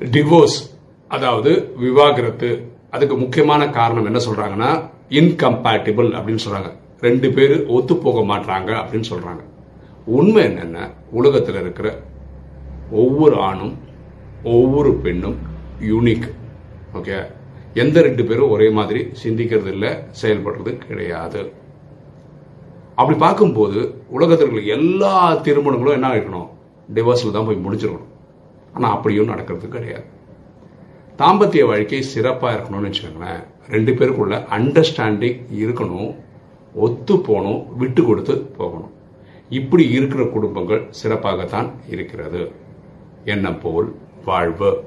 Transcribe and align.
Divorce 0.00 0.58
அதாவது 1.08 1.50
விவாகரத்து 1.76 2.50
அதுக்கு 2.90 3.16
முக்கியமான 3.16 3.62
காரணம் 3.70 4.04
என்ன 4.04 4.20
சொல்றாங்கன்னா 4.26 4.70
இன்கம்பேட்டிபிள் 5.08 6.08
அப்படின்னு 6.16 6.44
சொல்றாங்க. 6.46 6.70
ரெண்டு 7.00 7.32
பேர் 7.32 7.54
ஒத்து 7.66 7.96
போக 7.96 8.20
மாட்டாங்க 8.32 8.70
அப்படின்னு 8.80 9.08
சொல்றாங்க. 9.10 9.42
உண்மை 10.04 10.42
என்னென்ன 10.42 10.90
உலகத்தில் 11.10 11.60
இருக்கிற 11.60 11.88
ஒவ்வொரு 12.90 13.36
ஆணும் 13.48 13.74
ஒவ்வொரு 14.42 14.92
பெண்ணும் 15.04 15.38
யூனிக் 15.90 16.28
ஓகே 16.94 17.16
எந்த 17.74 18.02
ரெண்டு 18.02 18.24
பேரும் 18.24 18.50
ஒரே 18.50 18.68
மாதிரி 18.70 19.00
சிந்திக்கிறது 19.22 19.66
இல்லை 19.66 19.90
செயல்படுறது 20.22 20.72
கிடையாது. 20.86 21.40
அப்படி 22.94 23.18
பார்க்கும்போது 23.18 23.78
உலகத்தில் 24.08 24.50
இருக்கிற 24.50 24.76
எல்லா 24.76 25.14
திருமணங்களும் 25.46 25.96
என்ன 25.98 26.14
இருக்கணும் 26.14 26.48
டிவோர்ஸில் 26.94 27.36
தான் 27.38 27.48
போய் 27.48 27.64
முடிச்சிருக்கணும் 27.64 28.12
ஆனால் 28.76 28.96
அப்படியும் 28.96 29.26
நடக்கிறது 29.26 29.68
கிடையாது. 29.68 30.04
தாம்பத்திய 31.18 31.66
வாழ்க்கை 31.66 32.02
சிறப்பாக 32.02 32.56
இருக்கணும்னு 32.56 32.92
வச்சுக்கோங்களேன். 32.92 33.44
ரெண்டு 33.68 33.92
பேருக்குள்ள 33.92 34.34
அண்டர்ஸ்டாண்டிங் 34.56 35.38
இருக்கணும் 35.52 36.16
ஒத்து 36.74 37.20
போகணும் 37.20 37.76
விட்டு 37.76 38.04
கொடுத்து 38.04 38.38
போகணும். 38.38 38.90
இப்படி 39.48 39.90
இருக்கிற 39.90 40.24
குடும்பங்கள் 40.24 40.88
சிறப்பாகத்தான் 41.02 41.70
இருக்கிறது. 41.88 42.52
எண்ணம் 43.24 43.60
போல் 43.60 43.94
வாழ்வு. 44.24 44.84